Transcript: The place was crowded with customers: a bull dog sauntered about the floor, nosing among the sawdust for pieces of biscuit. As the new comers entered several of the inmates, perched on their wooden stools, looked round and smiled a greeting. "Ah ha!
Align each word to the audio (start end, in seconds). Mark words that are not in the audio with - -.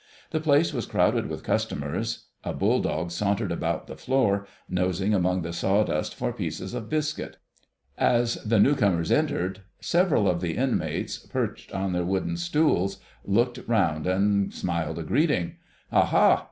The 0.31 0.39
place 0.41 0.73
was 0.73 0.87
crowded 0.87 1.27
with 1.27 1.43
customers: 1.43 2.25
a 2.43 2.53
bull 2.53 2.81
dog 2.81 3.11
sauntered 3.11 3.51
about 3.51 3.85
the 3.85 3.95
floor, 3.95 4.47
nosing 4.67 5.13
among 5.13 5.43
the 5.43 5.53
sawdust 5.53 6.15
for 6.15 6.33
pieces 6.33 6.73
of 6.73 6.89
biscuit. 6.89 7.37
As 7.99 8.43
the 8.43 8.57
new 8.59 8.73
comers 8.73 9.11
entered 9.11 9.61
several 9.79 10.27
of 10.27 10.41
the 10.41 10.57
inmates, 10.57 11.19
perched 11.19 11.71
on 11.71 11.93
their 11.93 12.03
wooden 12.03 12.35
stools, 12.37 12.97
looked 13.25 13.59
round 13.67 14.07
and 14.07 14.51
smiled 14.51 14.97
a 14.97 15.03
greeting. 15.03 15.57
"Ah 15.91 16.05
ha! 16.05 16.39